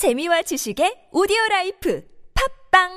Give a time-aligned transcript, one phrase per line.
[0.00, 2.02] 재미와 지식의 오디오 라이프
[2.72, 2.88] 팟빵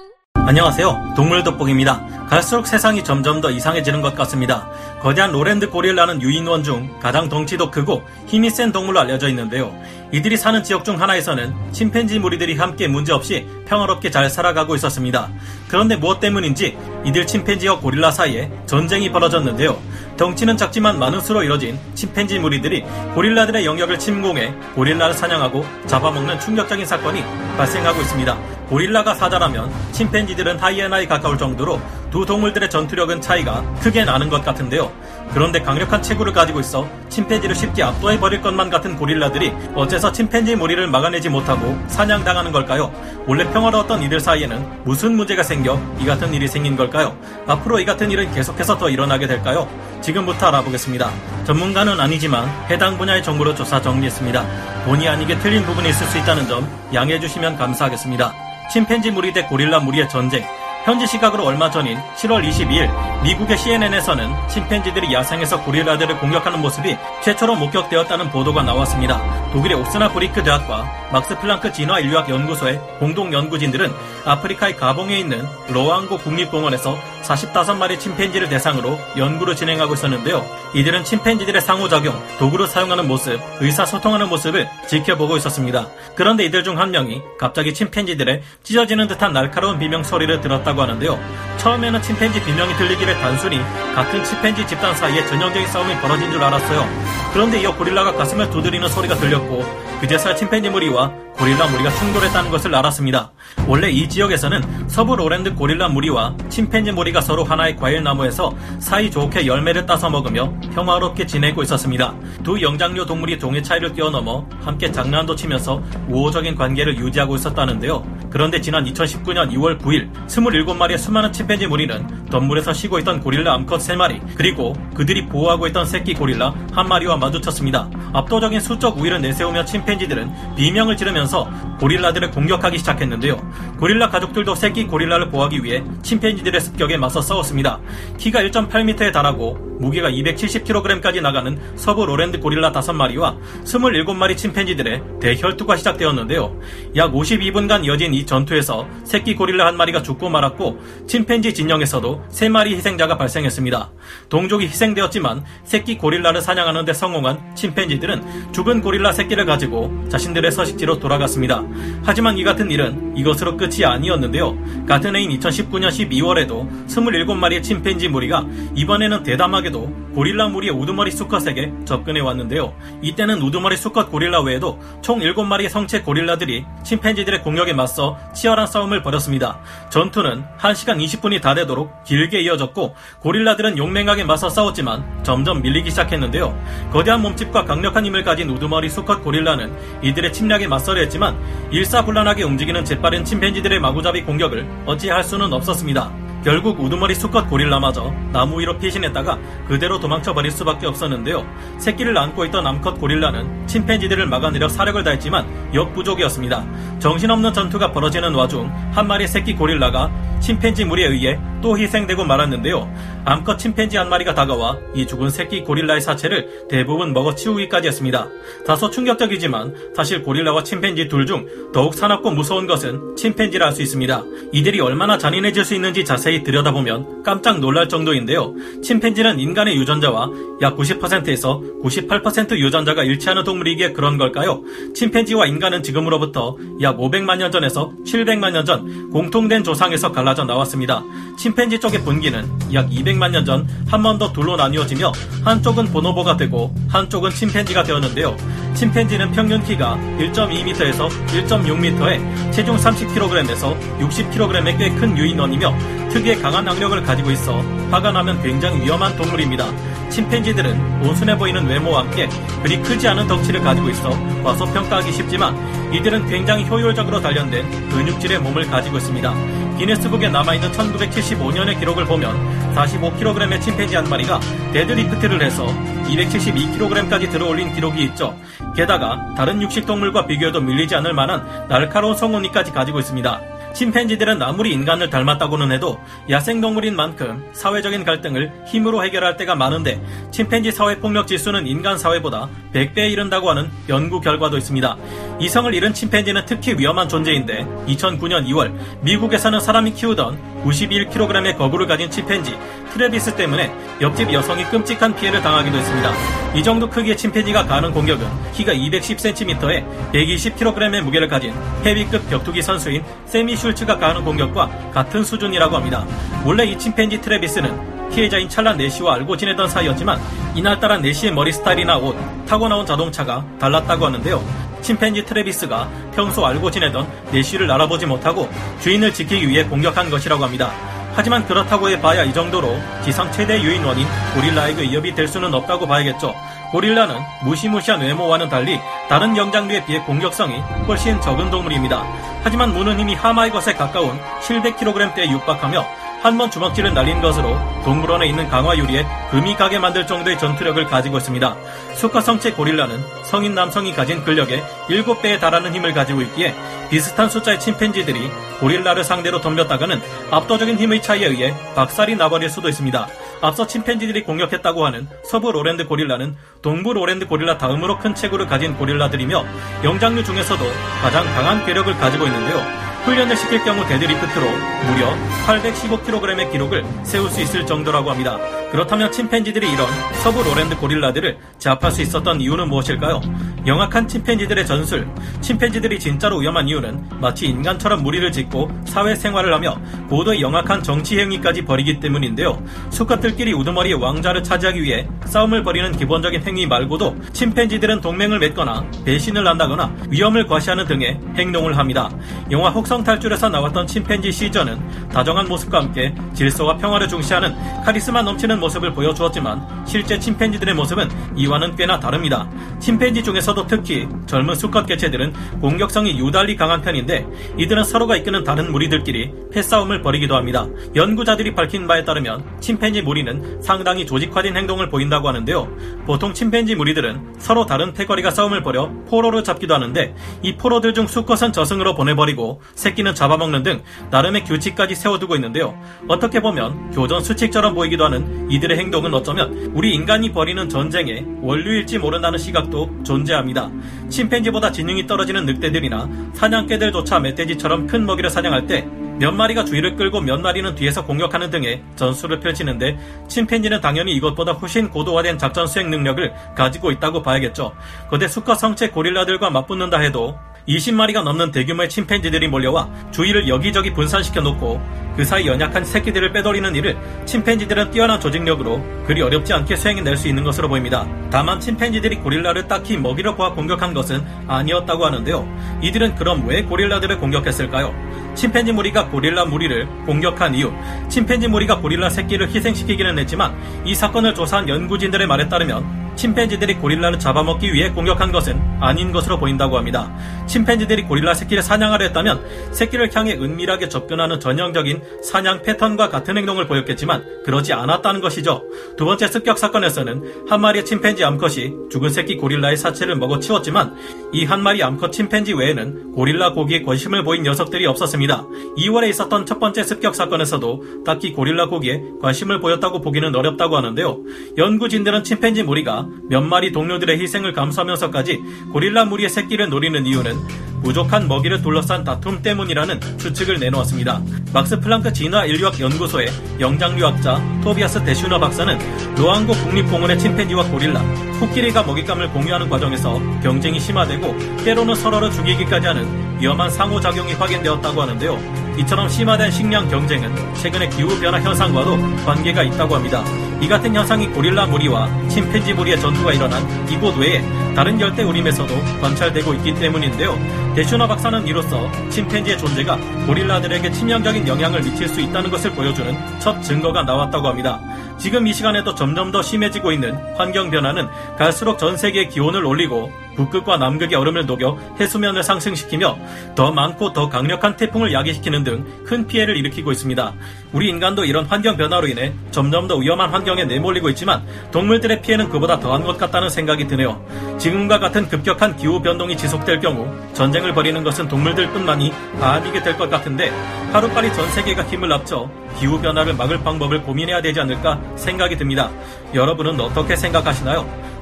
[0.47, 1.15] 안녕하세요.
[1.17, 2.27] 동물 돋보기입니다.
[2.29, 4.71] 갈수록 세상이 점점 더 이상해지는 것 같습니다.
[5.03, 9.77] 거대한 로랜드 고릴라는 유인원 중 가장 덩치도 크고 힘이 센 동물로 알려져 있는데요.
[10.13, 15.29] 이들이 사는 지역 중 하나에서는 침팬지 무리들이 함께 문제없이 평화롭게 잘 살아가고 있었습니다.
[15.67, 19.77] 그런데 무엇 때문인지 이들 침팬지와 고릴라 사이에 전쟁이 벌어졌는데요.
[20.15, 27.23] 덩치는 작지만 많은 수로 이뤄진 침팬지 무리들이 고릴라들의 영역을 침공해 고릴라를 사냥하고 잡아먹는 충격적인 사건이
[27.57, 28.37] 발생하고 있습니다.
[28.69, 31.81] 고릴라가 사자라면 침팬지들은 하이에나에 가까울 정도로
[32.13, 34.91] 두 동물들의 전투력은 차이가 크게 나는 것 같은데요.
[35.33, 40.85] 그런데 강력한 체구를 가지고 있어 침팬지를 쉽게 압도해 버릴 것만 같은 고릴라들이 어째서 침팬지 무리를
[40.85, 42.93] 막아내지 못하고 사냥당하는 걸까요?
[43.25, 47.17] 원래 평화로웠던 이들 사이에는 무슨 문제가 생겨 이 같은 일이 생긴 걸까요?
[47.47, 49.67] 앞으로 이 같은 일은 계속해서 더 일어나게 될까요?
[50.01, 51.09] 지금부터 알아보겠습니다.
[51.45, 54.45] 전문가는 아니지만 해당 분야의 정보를 조사 정리했습니다.
[54.85, 58.31] 본의 아니게 틀린 부분이 있을 수 있다는 점 양해해 주시면 감사하겠습니다.
[58.71, 60.45] 침팬지 무리 대 고릴라 무리의 전쟁
[60.83, 68.29] 현지 시각으로 얼마 전인 7월 22일 미국의 CNN에서는 침팬지들이 야생에서 고릴라들을 공격하는 모습이 최초로 목격되었다는
[68.31, 69.21] 보도가 나왔습니다.
[69.53, 73.93] 독일의 옥스나브리크 대학과 막스 플랑크 진화 인류학 연구소의 공동 연구진들은
[74.25, 80.45] 아프리카의 가봉에 있는 로앙고 국립공원에서 45마리 침팬지를 대상으로 연구를 진행하고 있었는데요.
[80.75, 85.87] 이들은 침팬지들의 상호작용, 도구를 사용하는 모습, 의사소통하는 모습을 지켜보고 있었습니다.
[86.15, 91.19] 그런데 이들 중 한 명이 갑자기 침팬지들의 찢어지는 듯한 날카로운 비명 소리를 들었다고 하는데요.
[91.57, 93.59] 처음에는 침팬지 비명이 들리기를 단순히
[93.93, 96.89] 같은 침팬지 집단 사이에 전형적인 싸움이 벌어진 줄 알았어요.
[97.31, 99.63] 그런데 이어 고릴라가 가슴을 두드리는 소리가 들렸고
[100.01, 103.31] 그제서야 침팬지 무리와 고릴라 무리가 충돌했다는 것을 알았습니다.
[103.67, 110.09] 원래 이 지역에서는 서부 로랜드 고릴라 무리와 침팬지 무리가 서로 하나의 과일나무에서 사이좋게 열매를 따서
[110.09, 112.15] 먹으며 평화롭게 지내고 있었습니다.
[112.43, 118.03] 두 영장류 동물이 동해 차이를 뛰어넘어 함께 장난도 치면서 우호적인 관계를 유지하고 있었다는데요.
[118.33, 124.21] 그런데 지난 2019년 2월 9일 27마리의 수많은 침팬지 무리는 덤물에서 쉬고 있던 고릴라 암컷 3마리
[124.35, 127.89] 그리고 그들이 보호하고 있던 새끼 고릴라 한 마리와 마주쳤습니다.
[128.13, 131.47] 압도적인 수적 우위를 내세우며 침팬지들은 비명을 지르면서
[131.79, 133.37] 고릴라들을 공격하기 시작했는데요.
[133.77, 137.81] 고릴라 가족들도 새끼 고릴라를 보호하기 위해 침팬지들의 습격에 맞서 싸웠습니다.
[138.17, 146.57] 키가 1.8m에 달하고 무게가 270kg까지 나가는 서부 로랜드 고릴라 5마리와 27마리 침팬지들의 대혈투가 시작되었는데요.
[146.95, 153.17] 약 52분간 이어진 이 전투에서 새끼 고릴라 한 마리가 죽고 말았고 침팬지 진영에서도 3마리 희생자가
[153.17, 153.91] 발생했습니다.
[154.29, 161.63] 동족이 희생되었지만 새끼 고릴라를 사냥하는 데 성공한 침팬지들은 죽은 고릴라 새끼를 가지고 자신들의 서식지로 돌아갔습니다.
[162.03, 164.85] 하지만 이 같은 일은 이것으로 끝이 아니었는데요.
[164.85, 168.45] 같은 해인 2019년 12월에도 27마리의 침팬지 무리가
[168.75, 172.73] 이번에는 대담하게도 고릴라 무리의 우두머리 수컷에게 접근해 왔는데요.
[173.01, 179.59] 이때는 우두머리 수컷 고릴라 외에도 총 7마리의 성체 고릴라들이 침팬지들의 공격에 맞서 치열한 싸움을 벌였습니다.
[179.89, 186.57] 전투는 1시간 20분이 다 되도록 길게 이어졌고 고릴라들은 용맹하게 맞서 싸웠지만 점점 밀리기 시작했는데요.
[186.91, 191.37] 거대한 몸집과 강력한 힘을 가진 우두머리 수컷 고릴라는 이들의 침략에 맞서려 했지만
[191.71, 196.22] 일사불란하게 움직이는 재빠른 침팬지들의 마구잡이 공격을 어찌할 수는 없었습니다.
[196.43, 201.45] 결국 우두머리 수컷 고릴라마저 나무 위로 피신했다가 그대로 도망쳐버릴 수밖에 없었는데요.
[201.77, 206.99] 새끼를 안고 있던 암컷 고릴라는 침팬지들을 막아내려 사력을 다했지만 역부족이었습니다.
[206.99, 210.11] 정신없는 전투가 벌어지는 와중 한 마리 새끼 고릴라가
[210.41, 212.93] 침팬지 무리에 의해 또 희생되고 말았는데요.
[213.25, 218.27] 암컷 침팬지 한 마리가 다가와 이 죽은 새끼 고릴라의 사체를 대부분 먹어치우기까지 했습니다.
[218.67, 224.23] 다소 충격적이지만 사실 고릴라와 침팬지 둘 중 더욱 사납고 무서운 것은 침팬지라 할 수 있습니다.
[224.51, 228.53] 이들이 얼마나 잔인해질 수 있는지 자세히 들여다보면 깜짝 놀랄 정도인데요.
[228.83, 230.29] 침팬지는 인간의 유전자와
[230.61, 234.61] 약 90%에서 98% 유전자가 일치하는 동물이기에 그런 걸까요?
[234.93, 241.03] 침팬지와 인간은 지금으로부터 약 500만 년 전에서 700만 년 전 공통된 조상에서 갈라져 나왔습니다.
[241.37, 245.11] 침 팬지 쪽의 분기는 약 200만 년 전 한 번 더 둘로 나뉘어지며
[245.43, 248.35] 한쪽은 보노보가 되고 한쪽은 침팬지가 되었는데요.
[248.73, 257.31] 침팬지는 평균 키가 1.2m에서 1.6m에 체중 30kg에서 60kg의 꽤 큰 유인원이며 특유의 강한 악력을 가지고
[257.31, 259.65] 있어 화가 나면 굉장히 위험한 동물입니다.
[260.09, 262.29] 침팬지들은 온순해 보이는 외모와 함께
[262.61, 264.11] 그리 크지 않은 덩치를 가지고 있어
[264.43, 269.33] 와서 평가하기 쉽지만 이들은 굉장히 효율적으로 단련된 근육질의 몸을 가지고 있습니다.
[269.79, 274.39] 기네스북에 남아있는 1975년의 기록을 보면 45kg의 침팬지 한 마리가
[274.71, 275.65] 데드리프트를 해서
[276.05, 278.37] 272kg까지 들어올린 기록이 있죠.
[278.75, 283.52] 게다가 다른 육식동물과 비교해도 밀리지 않을 만한 날카로운 송곳니까지 가지고 있습니다.
[283.73, 285.99] 침팬지들은 아무리 인간을 닮았다고는 해도
[286.29, 293.11] 야생동물인 만큼 사회적인 갈등을 힘으로 해결할 때가 많은데 침팬지 사회 폭력 지수는 인간 사회보다 100배에
[293.11, 294.97] 이른다고 하는 연구 결과도 있습니다.
[295.39, 302.55] 이성을 잃은 침팬지는 특히 위험한 존재인데 2009년 2월 미국에서는 사람이 키우던 91kg의 거구를 가진 침팬지
[302.93, 306.42] 트레비스 때문에 옆집 여성이 끔찍한 피해를 당하기도 했습니다.
[306.55, 311.51] 이 정도 크기의 침팬지가 가하는 공격은 키가 210cm에 120kg의 무게를 가진
[311.83, 316.05] 헤비급 격투기 선수인 세미 슐츠가 가하는 공격과 같은 수준이라고 합니다.
[316.45, 320.19] 원래 이 침팬지 트레비스는 피해자인 찰라 네시와 알고 지내던 사이였지만
[320.53, 322.15] 이날따라 네시의 머리 스타일이나 옷,
[322.45, 324.43] 타고 나온 자동차가 달랐다고 하는데요.
[324.81, 328.47] 침팬지 트레비스가 평소 알고 지내던 네시를 알아보지 못하고
[328.79, 330.71] 주인을 지키기 위해 공격한 것이라고 합니다.
[331.15, 336.33] 하지만 그렇다고 해봐야 이 정도로 지상 최대 유인원인 고릴라에게 위협이 될 수는 없다고 봐야겠죠.
[336.71, 342.03] 고릴라는 무시무시한 외모와는 달리 다른 영장류에 비해 공격성이 훨씬 적은 동물입니다.
[342.43, 345.85] 하지만 무는 힘이 하마의 것에 가까운 700kg대에 육박하며
[346.23, 351.17] 한 번 주먹질을 날린 것으로 동물원에 있는 강화 유리에 금이 가게 만들 정도의 전투력을 가지고
[351.17, 351.55] 있습니다.
[351.95, 356.55] 수컷 성체 고릴라는 성인 남성이 가진 근력의 7배에 달하는 힘을 가지고 있기에
[356.89, 358.31] 비슷한 숫자의 침팬지들이
[358.61, 363.05] 고릴라를 상대로 덤볐다가는 압도적인 힘의 차이에 의해 박살이 나버릴 수도 있습니다.
[363.41, 369.45] 앞서 침팬지들이 공격했다고 하는 서부 로랜드 고릴라는 동부 로랜드 고릴라 다음으로 큰 체구를 가진 고릴라들이며
[369.83, 370.63] 영장류 중에서도
[371.01, 372.92] 가장 강한 괴력을 가지고 있는데요.
[373.05, 374.45] 훈련을 시킬 경우 데드리프트로
[374.87, 375.13] 무려
[375.45, 378.37] 815kg의 기록을 세울 수 있을 정도라고 합니다.
[378.73, 379.87] 그렇다면 침팬지들이 이런
[380.23, 383.21] 서부 로랜드 고릴라들을 제압할 수 있었던 이유는 무엇일까요?
[383.67, 385.07] 영악한 침팬지들의 전술,
[385.41, 389.79] 침팬지들이 진짜로 위험한 이유는 마치 인간처럼 무리를 짓고 사회생활을 하며
[390.09, 392.63] 고도의 영악한 정치 행위까지 벌이기 때문인데요.
[392.89, 399.95] 수컷들끼리 우두머리의 왕자를 차지하기 위해 싸움을 벌이는 기본적인 행위 말고도 침팬지들은 동맹을 맺거나 배신을 한다거나
[400.09, 402.09] 위험을 과시하는 등의 행동을 합니다.
[402.49, 408.93] 영화 혹성 탈출에서 나왔던 침팬지 시저는 다정한 모습과 함께 질서와 평화를 중시하는 카리스마 넘치는 모습을
[408.93, 412.49] 보여주었지만 실제 침팬지들의 모습은 이와는 꽤나 다릅니다.
[412.79, 417.27] 침팬지 중에서도 특히 젊은 수컷 개체들은 공격성이 유달리 강한 편인데
[417.57, 420.65] 이들은 서로가 이끄는 다른 무리들끼리 패싸움을 벌이기도 합니다.
[420.95, 425.67] 연구자들이 밝힌 바에 따르면 침팬지 무리는 상당히 조직화된 행동을 보인다고 하는데요.
[426.05, 431.51] 보통 침팬지 무리들은 서로 다른 패거리가 싸움을 벌여 포로를 잡기도 하는데 이 포로들 중 수컷은
[431.51, 435.77] 저승으로 보내버리고 새끼는 잡아먹는 등 나름의 규칙까지 세워두고 있는데요.
[436.07, 442.37] 어떻게 보면 교전 수칙처럼 보이기도 하는 이들의 행동은 어쩌면 우리 인간이 벌이는 전쟁의 원류일지 모른다는
[442.37, 443.69] 시각도 존재합니다.
[444.09, 448.87] 침팬지보다 지능이 떨어지는 늑대들이나 사냥개들조차 멧돼지처럼 큰 먹이를 사냥할 때
[449.19, 452.97] 몇 마리가 주위를 끌고 몇 마리는 뒤에서 공격하는 등의 전술을 펼치는데
[453.27, 457.73] 침팬지는 당연히 이것보다 훨씬 고도화된 작전 수행 능력을 가지고 있다고 봐야겠죠.
[458.09, 460.37] 거대 수컷 성체 고릴라들과 맞붙는다 해도
[460.67, 464.81] 20마리가 넘는 대규모의 침팬지들이 몰려와 주위를 여기저기 분산시켜 놓고
[465.15, 470.43] 그 사이 연약한 새끼들을 빼돌리는 일을 침팬지들은 뛰어난 조직력으로 그리 어렵지 않게 수행해낼 수 있는
[470.43, 471.05] 것으로 보입니다.
[471.29, 475.79] 다만 침팬지들이 고릴라를 딱히 먹이로 보아 공격한 것은 아니었다고 하는데요.
[475.81, 477.93] 이들은 그럼 왜 고릴라들을 공격했을까요?
[478.33, 480.71] 침팬지 무리가 고릴라 무리를 공격한 이유,
[481.09, 483.55] 침팬지 무리가 고릴라 새끼를 희생시키기는 했지만
[483.85, 489.77] 이 사건을 조사한 연구진들의 말에 따르면 침팬지들이 고릴라를 잡아먹기 위해 공격한 것은 아닌 것으로 보인다고
[489.77, 490.15] 합니다.
[490.47, 497.43] 침팬지들이 고릴라 새끼를 사냥하려 했다면 새끼를 향해 은밀하게 접근하는 전형적인 사냥 패턴과 같은 행동을 보였겠지만
[497.43, 498.63] 그러지 않았다는 것이죠.
[498.97, 503.95] 두 번째 습격 사건에서는 한 마리의 침팬지 암컷이 죽은 새끼 고릴라의 사체를 먹어 치웠지만
[504.31, 508.45] 이 한 마리 암컷 침팬지 외에는 고릴라 고기에 관심을 보인 녀석들이 없었습니다.
[508.77, 514.19] 2월에 있었던 첫 번째 습격 사건에서도 딱히 고릴라 고기에 관심을 보였다고 보기는 어렵다고 하는데요.
[514.57, 520.37] 연구진들은 침팬지 무리가 몇 마리 동료들의 희생을 감수하면서까지 고릴라 무리의 새끼를 노리는 이유는
[520.83, 524.21] 부족한 먹이를 둘러싼 다툼 때문이라는 추측을 내놓았습니다.
[524.53, 526.27] 막스 플랑크 진화 인류학 연구소의
[526.59, 528.77] 영장류학자 토비아스 데슈너 박사는
[529.15, 531.01] 로앙고 국립공원의 침팬지와 고릴라,
[531.39, 538.63] 코끼리가 먹잇감을 공유하는 과정에서 경쟁이 심화되고 때로는 서로를 죽이기까지 하는 위험한 상호작용이 확인되었다고 하는데요.
[538.79, 543.23] 이처럼 심화된 식량 경쟁은 최근의 기후변화 현상과도 관계가 있다고 합니다.
[543.61, 547.41] 이 같은 현상이 고릴라 무리와 침팬지 무리의 전투가 일어난 이곳 외에
[547.75, 550.37] 다른 열대 우림에서도 관찰되고 있기 때문인데요.
[550.75, 557.03] 데슈너 박사는 이로써 침팬지의 존재가 고릴라들에게 치명적인 영향을 미칠 수 있다는 것을 보여주는 첫 증거가
[557.03, 557.79] 나왔다고 합니다.
[558.17, 563.77] 지금 이 시간에도 점점 더 심해지고 있는 환경 변화는 갈수록 전 세계의 기온을 올리고 북극과
[563.77, 566.17] 남극의 얼음을 녹여 해수면을 상승시키며
[566.55, 570.33] 더 많고 더 강력한 태풍을 야기시키는 등 큰 피해를 일으키고 있습니다.
[570.71, 575.79] 우리 인간도 이런 환경 변화로 인해 점점 더 위험한 환경에 내몰리고 있지만 동물들의 피해는 그보다
[575.79, 577.23] 더한 것 같다는 생각이 드네요.
[577.59, 583.49] 지금과 같은 급격한 기후 변동이 지속될 경우 전쟁을 벌이는 것은 동물들뿐만이 아니게 될 것 같은데
[583.91, 585.49] 하루빨리 전 세계가 힘을 합쳐
[585.79, 588.89] 기후 변화를 막을 방법을 고민해야 되지 않을까 생각이 듭니다.
[589.33, 591.02] 여러분은 어떻게 생각하시나요?